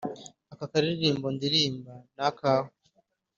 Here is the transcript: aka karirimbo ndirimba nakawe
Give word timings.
aka 0.53 0.65
karirimbo 0.71 1.27
ndirimba 1.35 1.93
nakawe 2.15 2.71